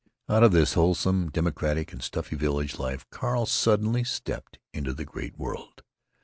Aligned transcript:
Come 0.25 0.33
on." 0.33 0.35
Out 0.37 0.45
of 0.47 0.51
this 0.51 0.73
wholesome, 0.73 1.29
democratic, 1.29 1.93
and 1.93 2.01
stuffy 2.01 2.35
village 2.35 2.79
life 2.79 3.07
Carl 3.11 3.45
suddenly 3.45 4.03
stepped 4.03 4.57
into 4.73 4.95
the 4.95 5.05
great 5.05 5.37
world. 5.37 5.83